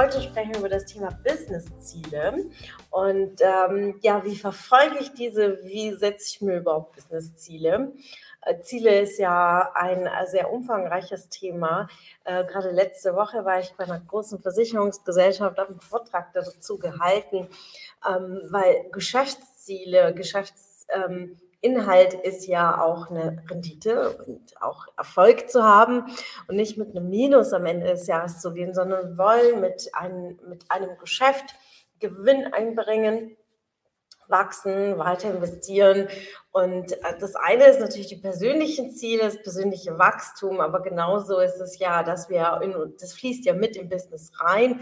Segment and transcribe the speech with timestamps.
[0.00, 2.46] Heute sprechen wir über das Thema Business-Ziele.
[2.88, 5.62] Und ähm, ja, wie verfolge ich diese?
[5.64, 7.92] Wie setze ich mir überhaupt Business-Ziele?
[8.40, 11.86] Äh, Ziele ist ja ein äh, sehr umfangreiches Thema.
[12.24, 17.48] Äh, gerade letzte Woche war ich bei einer großen Versicherungsgesellschaft, habe einen Vortrag dazu gehalten,
[18.08, 25.62] ähm, weil Geschäftsziele, Geschäfts ähm, Inhalt ist ja auch eine Rendite und auch Erfolg zu
[25.62, 26.04] haben
[26.48, 30.38] und nicht mit einem Minus am Ende des Jahres zu gehen, sondern wollen mit einem,
[30.48, 31.54] mit einem Geschäft
[31.98, 33.36] Gewinn einbringen,
[34.28, 36.08] wachsen, weiter investieren.
[36.50, 41.60] Und äh, das eine ist natürlich die persönlichen Ziele, das persönliche Wachstum, aber genauso ist
[41.60, 44.80] es ja, dass wir, in, das fließt ja mit im Business rein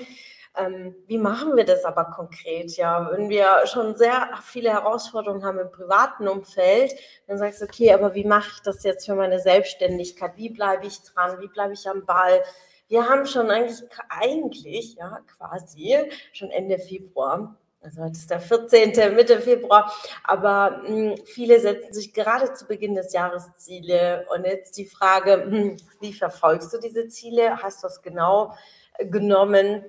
[0.59, 2.77] ähm, wie machen wir das aber konkret?
[2.77, 6.93] Ja, wenn wir schon sehr viele Herausforderungen haben im privaten Umfeld,
[7.27, 10.33] dann sagst du, okay, aber wie mache ich das jetzt für meine Selbstständigkeit?
[10.37, 11.41] Wie bleibe ich dran?
[11.41, 12.43] Wie bleibe ich am Ball?
[12.89, 15.97] Wir haben schon eigentlich, eigentlich, ja, quasi
[16.33, 17.57] schon Ende Februar.
[17.81, 19.15] Also heute ist der 14.
[19.15, 19.93] Mitte Februar,
[20.25, 24.27] aber mh, hm, viele setzen sich gerade zu Beginn des Jahres Ziele.
[24.35, 27.63] Und jetzt die Frage, mh, hm, wie verfolgst du diese Ziele?
[27.63, 28.55] Hast du das genau
[28.99, 29.85] genommen?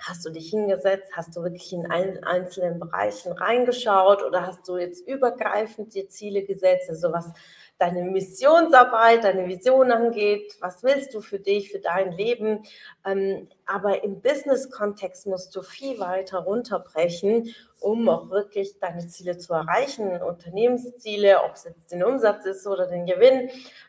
[0.00, 1.12] Hast du dich hingesetzt?
[1.14, 6.42] Hast du wirklich in allen einzelnen Bereichen reingeschaut oder hast du jetzt übergreifend dir Ziele
[6.42, 6.88] gesetzt?
[6.88, 7.30] Also was
[7.78, 12.62] deine Missionsarbeit, deine Vision angeht, was willst du für dich, für dein Leben.
[13.04, 19.54] Ähm, aber im Business-Kontext musst du viel weiter runterbrechen, um auch wirklich deine Ziele zu
[19.54, 23.48] erreichen, Unternehmensziele, ob es jetzt den Umsatz ist oder den Gewinn.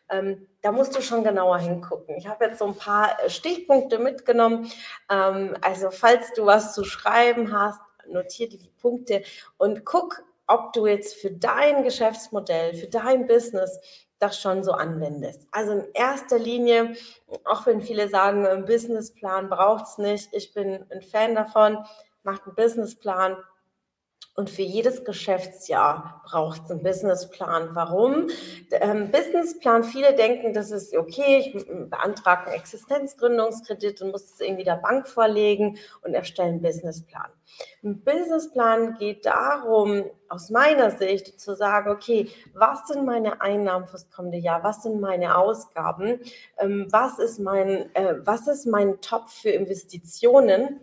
[0.10, 2.16] Ähm, da musst du schon genauer hingucken.
[2.16, 4.72] Ich habe jetzt so ein paar Stichpunkte mitgenommen.
[5.10, 9.24] Ähm, also falls du was zu schreiben hast, notiere die Punkte
[9.58, 13.80] und guck, ob du jetzt für dein Geschäftsmodell, für dein Business
[14.22, 15.48] das schon so anwendest.
[15.52, 16.96] Also in erster Linie,
[17.46, 21.78] auch wenn viele sagen, ein Businessplan braucht es nicht, ich bin ein Fan davon,
[22.24, 23.38] macht einen Businessplan,
[24.36, 27.70] und für jedes Geschäftsjahr braucht es einen Businessplan.
[27.74, 28.28] Warum?
[28.72, 34.64] Ähm, Businessplan, viele denken, das ist okay, ich beantrage einen Existenzgründungskredit und muss es irgendwie
[34.64, 37.30] der Bank vorlegen und erstelle einen Businessplan.
[37.84, 44.10] Ein Businessplan geht darum, aus meiner Sicht zu sagen, okay, was sind meine Einnahmen fürs
[44.10, 44.64] kommende Jahr?
[44.64, 46.22] Was sind meine Ausgaben?
[46.58, 50.80] Ähm, was ist mein, äh, was ist mein Topf für Investitionen?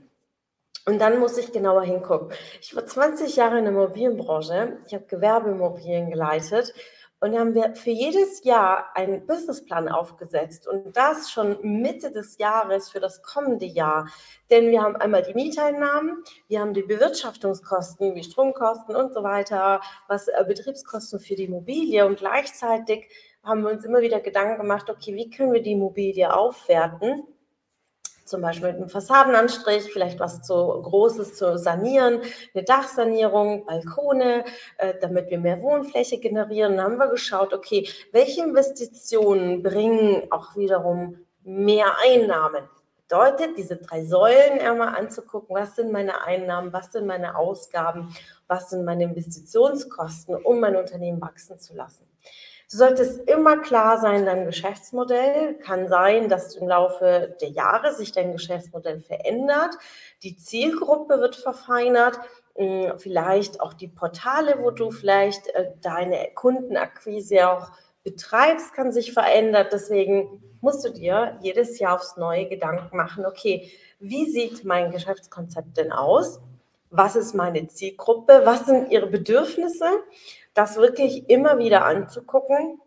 [0.89, 2.31] Und dann muss ich genauer hingucken.
[2.63, 4.79] Ich war 20 Jahre in der Immobilienbranche.
[4.87, 6.73] Ich habe Gewerbeimmobilien geleitet.
[7.21, 12.39] Und da haben wir für jedes Jahr einen Businessplan aufgesetzt und das schon Mitte des
[12.39, 14.09] Jahres für das kommende Jahr.
[14.49, 19.83] Denn wir haben einmal die Mieteinnahmen, wir haben die Bewirtschaftungskosten wie Stromkosten und so weiter,
[20.07, 23.11] was äh, Betriebskosten für die Immobilie und gleichzeitig
[23.43, 27.25] haben wir uns immer wieder Gedanken gemacht, okay, wie können wir die Immobilie aufwerten?
[28.29, 32.21] Zum Beispiel mit einem Fassadenanstrich, vielleicht was zu Großes zu sanieren,
[32.55, 34.45] eine Dachsanierung, Balkone,
[34.79, 36.77] äh, damit wir mehr Wohnfläche generieren.
[36.77, 42.65] Dann haben wir geschaut, okay, welche Investitionen bringen auch wiederum mehr Einnahmen?
[43.09, 48.15] Bedeutet, diese drei Säulen einmal anzugucken, was sind meine Einnahmen, was sind meine Ausgaben,
[48.49, 52.07] was sind meine Investitionskosten, um mein Unternehmen wachsen zu lassen.
[52.71, 58.13] Du solltest immer klar sein, dein Geschäftsmodell kann sein, dass im Laufe der Jahre sich
[58.13, 59.75] dein Geschäftsmodell verändert.
[60.23, 62.21] Die Zielgruppe wird verfeinert.
[62.57, 67.71] Hm, vielleicht auch die Portale, wo du vielleicht äh, deine Kundenakquise auch
[68.05, 69.69] betreibst, kann sich verändern.
[69.73, 75.79] Deswegen musst du dir jedes Jahr aufs neue Gedanken machen, okay, wie sieht mein Geschäftskonzept
[75.79, 76.41] denn aus?
[76.91, 78.43] Was ist meine Zielgruppe?
[78.45, 79.87] Was sind ihre Bedürfnisse?
[80.55, 82.81] Das wirklich immer wieder anzugucken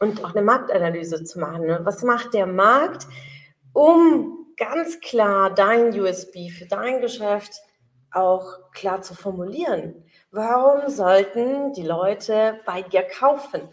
[0.00, 1.66] und auch eine Marktanalyse zu machen.
[1.66, 1.80] Ne?
[1.82, 3.06] Was macht der Markt,
[3.72, 7.60] um ganz klar dein USB für dein Geschäft
[8.12, 10.04] auch klar zu formulieren?
[10.30, 13.68] Warum sollten die Leute bei dir kaufen?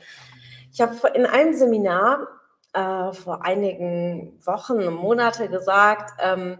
[0.71, 2.27] Ich habe in einem Seminar
[2.73, 6.59] äh, vor einigen Wochen und Monaten gesagt, ähm,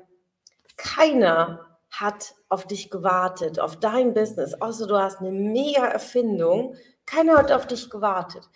[0.76, 6.76] keiner hat auf dich gewartet, auf dein Business, außer du hast eine mega Erfindung.
[7.06, 8.50] Keiner hat auf dich gewartet.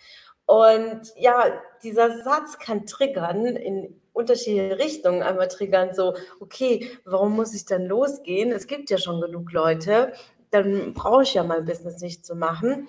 [0.46, 5.22] Und ja, dieser Satz kann triggern in unterschiedliche Richtungen.
[5.22, 8.52] Einmal triggern so, okay, warum muss ich dann losgehen?
[8.52, 10.12] Es gibt ja schon genug Leute,
[10.50, 12.88] dann brauche ich ja mein Business nicht zu machen.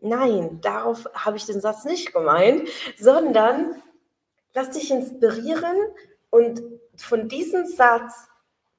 [0.00, 2.68] Nein, darauf habe ich den Satz nicht gemeint,
[2.98, 3.82] sondern
[4.54, 5.76] lass dich inspirieren
[6.30, 6.62] und
[6.96, 8.28] von diesem Satz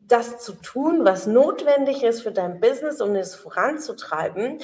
[0.08, 4.60] das zu tun, was notwendig ist für dein Business, um es voranzutreiben.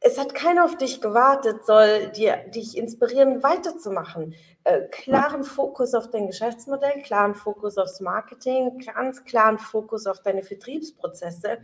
[0.00, 4.34] Es hat keiner auf dich gewartet, soll dir, dich inspirieren, weiterzumachen.
[4.64, 10.42] Äh, klaren Fokus auf dein Geschäftsmodell, klaren Fokus aufs Marketing, ganz klaren Fokus auf deine
[10.42, 11.58] Vertriebsprozesse.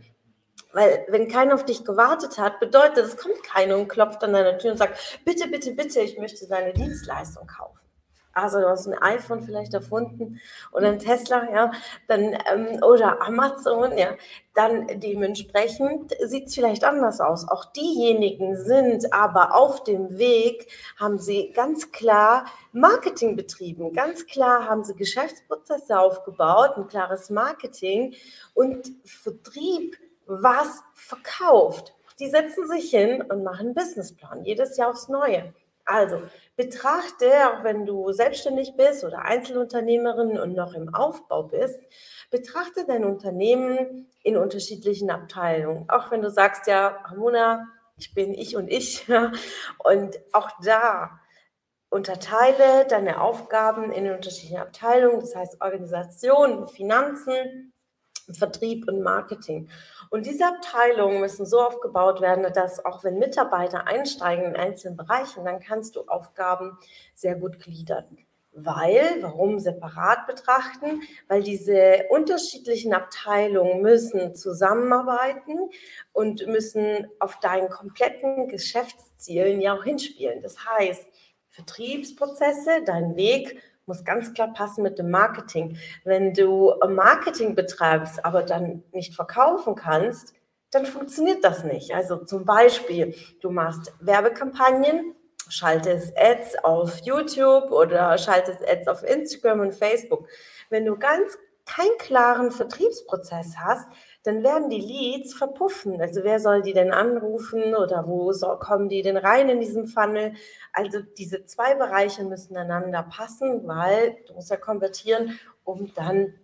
[0.73, 4.57] Weil wenn keiner auf dich gewartet hat, bedeutet, es kommt keiner und klopft an deiner
[4.57, 7.80] Tür und sagt, bitte, bitte, bitte, ich möchte deine Dienstleistung kaufen
[8.33, 10.39] also du hast ein iPhone vielleicht erfunden
[10.71, 11.71] oder ein Tesla, ja,
[12.07, 14.15] dann ähm, oder Amazon, ja,
[14.53, 17.47] dann dementsprechend sieht es vielleicht anders aus.
[17.47, 20.67] Auch diejenigen sind aber auf dem Weg,
[20.97, 28.15] haben sie ganz klar Marketing betrieben, ganz klar haben sie Geschäftsprozesse aufgebaut, ein klares Marketing
[28.53, 31.93] und Vertrieb, was verkauft.
[32.19, 35.53] Die setzen sich hin und machen einen Businessplan, jedes Jahr aufs Neue.
[35.85, 36.21] Also
[36.61, 41.79] betrachte, auch wenn du selbstständig bist oder Einzelunternehmerin und noch im Aufbau bist,
[42.29, 45.89] betrachte dein Unternehmen in unterschiedlichen Abteilungen.
[45.89, 47.67] Auch wenn du sagst, ja, Ramona,
[47.97, 49.07] ich bin ich und ich.
[49.83, 51.19] Und auch da
[51.89, 57.70] unterteile deine Aufgaben in unterschiedlichen Abteilungen, das heißt Organisation, Finanzen,
[58.37, 59.69] Vertrieb und Marketing.
[60.09, 65.45] Und diese Abteilungen müssen so aufgebaut werden, dass auch wenn Mitarbeiter einsteigen in einzelnen Bereichen,
[65.45, 66.77] dann kannst du Aufgaben
[67.15, 68.17] sehr gut gliedern.
[68.53, 71.01] Weil, warum separat betrachten?
[71.29, 75.69] Weil diese unterschiedlichen Abteilungen müssen zusammenarbeiten
[76.11, 80.41] und müssen auf deinen kompletten Geschäftszielen ja auch hinspielen.
[80.41, 81.07] Das heißt,
[81.47, 83.61] Vertriebsprozesse, dein Weg
[83.91, 85.77] muss ganz klar passen mit dem Marketing.
[86.05, 90.33] Wenn du Marketing betreibst, aber dann nicht verkaufen kannst,
[90.69, 91.93] dann funktioniert das nicht.
[91.93, 95.13] Also zum Beispiel, du machst Werbekampagnen,
[95.49, 100.25] schaltest Ads auf YouTube oder schaltest Ads auf Instagram und Facebook.
[100.69, 103.89] Wenn du ganz keinen klaren Vertriebsprozess hast,
[104.23, 105.99] dann werden die Leads verpuffen.
[105.99, 109.87] Also wer soll die denn anrufen oder wo soll, kommen die denn rein in diesen
[109.87, 110.33] Funnel?
[110.73, 116.35] Also diese zwei Bereiche müssen einander passen, weil du musst ja konvertieren, um dann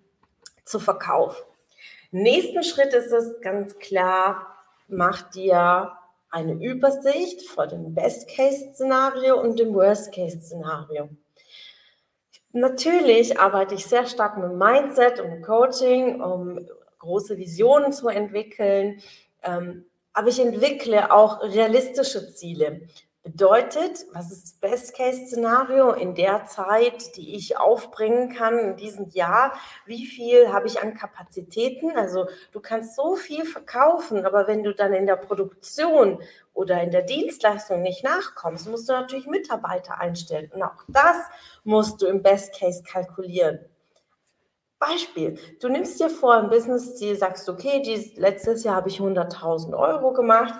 [0.63, 1.44] zu verkaufen.
[2.12, 4.56] Nächsten Schritt ist es ganz klar,
[4.88, 5.91] mach dir
[6.29, 11.09] eine Übersicht vor dem Best-Case-Szenario und dem Worst-Case-Szenario.
[12.53, 16.68] Natürlich arbeite ich sehr stark mit Mindset und Coaching, um
[17.07, 19.01] große Visionen zu entwickeln.
[19.44, 22.81] Ähm, aber ich entwickle auch realistische Ziele.
[23.24, 29.51] Bedeutet, was ist das Best-Case-Szenario in der Zeit, die ich aufbringen kann in diesem Jahr?
[29.86, 31.92] Wie viel habe ich an Kapazitäten?
[31.98, 36.21] Also du kannst so viel verkaufen, aber wenn du dann in der Produktion
[36.53, 40.50] oder in der Dienstleistung nicht nachkommst, musst du natürlich Mitarbeiter einstellen.
[40.53, 41.18] Und auch das
[41.65, 43.60] musst du im Best-Case kalkulieren.
[44.79, 49.75] Beispiel, du nimmst dir vor ein Business-Ziel, sagst, okay, dies, letztes Jahr habe ich 100.000
[49.75, 50.53] Euro gemacht,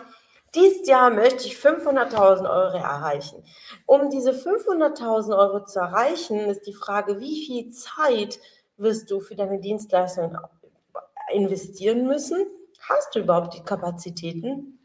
[0.56, 3.44] dieses Jahr möchte ich 500.000 Euro erreichen.
[3.86, 8.40] Um diese 500.000 Euro zu erreichen, ist die Frage, wie viel Zeit
[8.78, 10.38] wirst du für deine Dienstleistung
[11.32, 12.46] investieren müssen?
[12.90, 14.77] Hast du überhaupt die Kapazitäten?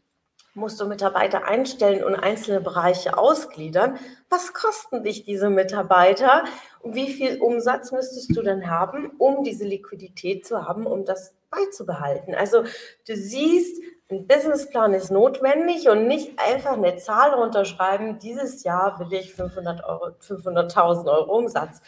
[0.55, 3.97] Musst du Mitarbeiter einstellen und einzelne Bereiche ausgliedern.
[4.29, 6.43] Was kosten dich diese Mitarbeiter?
[6.81, 11.33] Und wie viel Umsatz müsstest du dann haben, um diese Liquidität zu haben, um das
[11.49, 12.35] beizubehalten?
[12.35, 12.63] Also
[13.07, 13.81] du siehst,
[14.11, 19.83] ein Businessplan ist notwendig und nicht einfach eine Zahl runterschreiben, dieses Jahr will ich 500
[19.83, 21.81] Euro, 500.000 Euro Umsatz.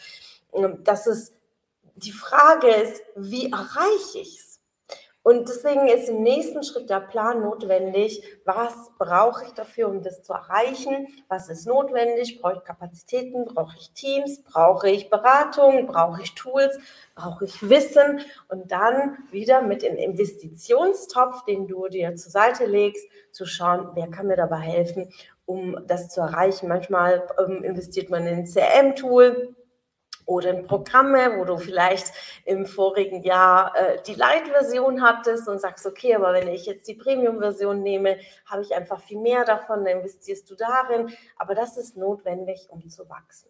[0.82, 1.36] Das ist,
[1.94, 4.55] die Frage ist, wie erreiche ich es?
[5.26, 8.22] Und deswegen ist im nächsten Schritt der Plan notwendig.
[8.44, 11.08] Was brauche ich dafür, um das zu erreichen?
[11.26, 12.40] Was ist notwendig?
[12.40, 13.44] Brauche ich Kapazitäten?
[13.44, 14.44] Brauche ich Teams?
[14.44, 15.88] Brauche ich Beratung?
[15.88, 16.78] Brauche ich Tools?
[17.16, 18.20] Brauche ich Wissen?
[18.46, 24.06] Und dann wieder mit dem Investitionstopf, den du dir zur Seite legst, zu schauen, wer
[24.06, 25.10] kann mir dabei helfen,
[25.44, 26.68] um das zu erreichen.
[26.68, 29.56] Manchmal ähm, investiert man in ein CRM-Tool
[30.26, 32.12] oder in Programme, wo du vielleicht
[32.44, 36.94] im vorigen Jahr äh, die Light-Version hattest und sagst, okay, aber wenn ich jetzt die
[36.94, 41.12] Premium-Version nehme, habe ich einfach viel mehr davon, dann investierst du darin.
[41.36, 43.48] Aber das ist notwendig, um zu wachsen.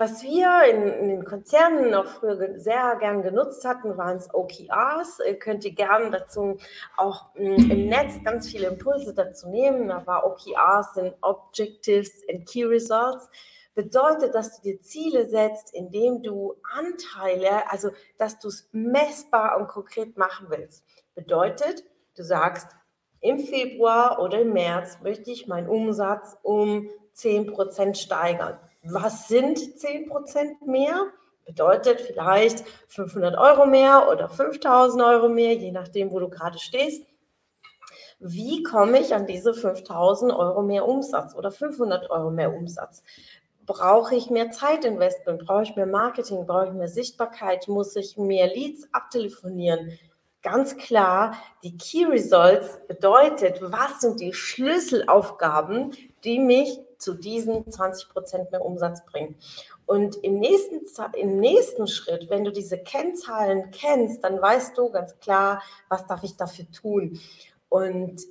[0.00, 5.18] Was wir in, in den Konzernen auch früher sehr gern genutzt hatten, waren es OKRs.
[5.26, 6.56] Ihr könnt ihr gerne dazu
[6.96, 9.90] auch mh, hm, im Netz ganz viele Impulse dazu nehmen.
[9.90, 13.28] Aber OKRs sind Objectives and Key Results
[13.78, 19.68] bedeutet, dass du dir Ziele setzt, indem du Anteile, also dass du es messbar und
[19.68, 20.84] konkret machen willst.
[21.14, 21.84] Bedeutet,
[22.16, 22.66] du sagst,
[23.20, 28.58] im Februar oder im März möchte ich meinen Umsatz um 10% steigern.
[28.82, 31.12] Was sind 10% mehr?
[31.46, 37.04] Bedeutet vielleicht 500 Euro mehr oder 5000 Euro mehr, je nachdem, wo du gerade stehst.
[38.20, 43.04] Wie komme ich an diese 5000 Euro mehr Umsatz oder 500 Euro mehr Umsatz?
[43.68, 45.46] Brauche ich mehr Zeitinvestment?
[45.46, 46.44] Brauche ich mehr Marketing?
[46.46, 47.68] Brauche ich mehr Sichtbarkeit?
[47.68, 49.96] Muss ich mehr Leads abtelefonieren?
[50.42, 55.92] ganz klar, die Key Results bedeutet, was sind die Schlüsselaufgaben,
[56.24, 59.36] die mich zu diesen 20% mehr Umsatz bringen.
[59.86, 60.80] Und im nächsten,
[61.16, 66.22] im nächsten Schritt, wenn du diese Kennzahlen kennst, dann weißt du ganz klar, was darf
[66.24, 67.20] ich dafür tun.
[67.68, 68.22] Und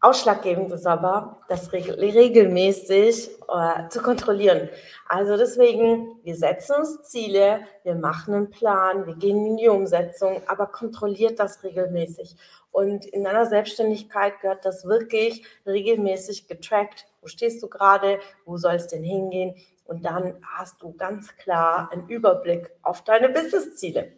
[0.00, 4.68] Ausschlaggebend ist aber, das regelmäßig äh, zu kontrollieren.
[5.08, 10.42] Also deswegen, wir setzen uns Ziele, wir machen einen Plan, wir gehen in die Umsetzung,
[10.48, 12.36] aber kontrolliert das regelmäßig.
[12.72, 17.06] Und in deiner Selbstständigkeit gehört das wirklich regelmäßig getrackt.
[17.22, 18.18] Wo stehst du gerade?
[18.44, 19.54] Wo soll es denn hingehen?
[19.86, 24.12] Und dann hast du ganz klar einen Überblick auf deine Businessziele.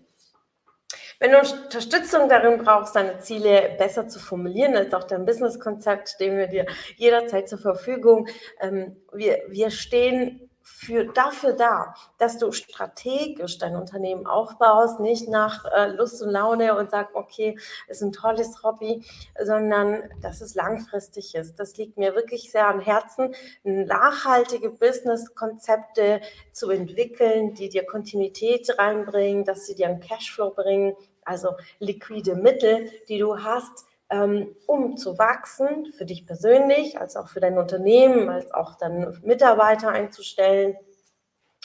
[1.20, 6.36] Wenn du Unterstützung darin brauchst, deine Ziele besser zu formulieren, als auch dein Businesskonzept, stehen
[6.36, 8.28] wir dir jederzeit zur Verfügung.
[8.60, 15.64] Ähm, wir, wir stehen für, dafür da, dass du strategisch dein Unternehmen aufbaust, nicht nach
[15.64, 17.58] äh, Lust und Laune und sagst, okay,
[17.88, 19.04] ist ein tolles Hobby,
[19.42, 21.58] sondern dass es langfristig ist.
[21.58, 23.34] Das liegt mir wirklich sehr am Herzen,
[23.64, 26.20] nachhaltige Business-Konzepte
[26.52, 30.94] zu entwickeln, die dir Kontinuität reinbringen, dass sie dir einen Cashflow bringen,
[31.24, 37.40] also liquide Mittel, die du hast, um zu wachsen, für dich persönlich, als auch für
[37.40, 40.76] dein Unternehmen, als auch dann Mitarbeiter einzustellen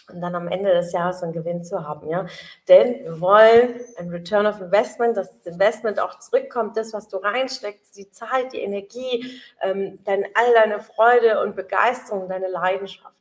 [0.10, 2.26] und dann am Ende des Jahres einen Gewinn zu haben, ja.
[2.68, 7.18] Denn wir wollen ein Return of Investment, dass das Investment auch zurückkommt, das, was du
[7.18, 13.16] reinsteckst, die Zeit, die Energie, ähm, dein, all deine Freude und Begeisterung, deine Leidenschaft.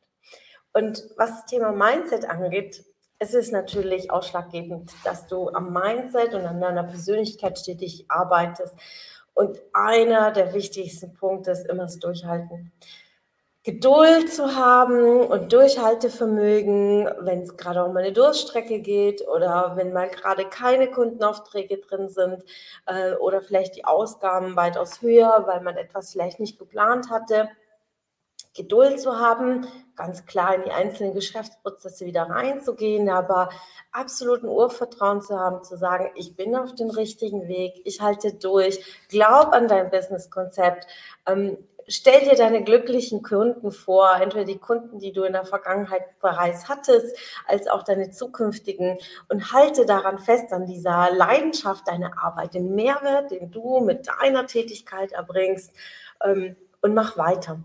[0.73, 2.85] Und was das Thema Mindset angeht,
[3.23, 8.75] es ist natürlich ausschlaggebend, dass du am Mindset und an deiner Persönlichkeit stetig arbeitest.
[9.33, 12.73] Und einer der wichtigsten Punkte ist immer das Durchhalten.
[13.63, 20.09] Geduld zu haben und Durchhaltevermögen, wenn es gerade um eine Durststrecke geht oder wenn mal
[20.09, 22.43] gerade keine Kundenaufträge drin sind
[22.87, 27.49] äh, oder vielleicht die Ausgaben weitaus höher, weil man etwas vielleicht nicht geplant hatte
[28.55, 29.67] Geduld zu haben,
[29.97, 33.49] ganz klar in die einzelnen Geschäftsprozesse wieder reinzugehen, aber
[33.93, 38.85] absoluten Urvertrauen zu haben, zu sagen, ich bin auf dem richtigen Weg, ich halte durch,
[39.09, 40.87] glaub an dein Businesskonzept.
[41.27, 41.57] Ähm,
[41.89, 46.69] stell dir deine glücklichen Kunden vor, entweder die Kunden, die du in der Vergangenheit bereits
[46.69, 47.17] hattest,
[47.47, 48.99] als auch deine zukünftigen
[49.31, 54.47] und halte daran fest, an dieser Leidenschaft deiner Arbeit, den Mehrwert, den du mit deiner
[54.47, 55.73] Tätigkeit erbringst
[56.23, 57.59] ähm, und mach weiter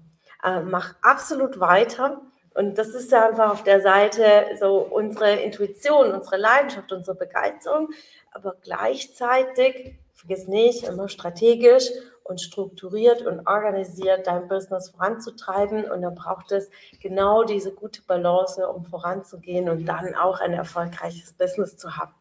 [0.43, 2.21] äh, mach absolut weiter.
[2.53, 7.89] Und das ist ja einfach auf der Seite so unsere Intuition, unsere Leidenschaft, unsere Begeisterung.
[8.31, 11.89] Aber gleichzeitig, vergiss nicht, immer strategisch
[12.23, 15.89] und strukturiert und organisiert dein Business voranzutreiben.
[15.89, 21.33] Und dann braucht es genau diese gute Balance, um voranzugehen und dann auch ein erfolgreiches
[21.33, 22.16] Business zu haben.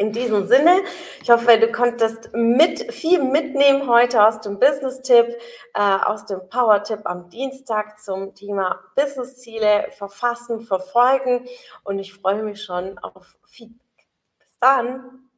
[0.00, 0.80] In diesem Sinne,
[1.22, 5.26] ich hoffe, du konntest mit viel mitnehmen heute aus dem Business-Tipp,
[5.74, 11.46] äh, aus dem Power-Tipp am Dienstag zum Thema Business-Ziele verfassen, verfolgen
[11.84, 14.06] und ich freue mich schon auf Feedback.
[14.38, 15.28] Bis dann.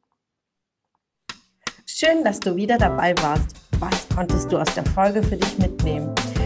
[1.85, 3.57] Schön, dass du wieder dabei warst.
[3.81, 6.15] Was konntest du aus der Folge für dich mitnehmen?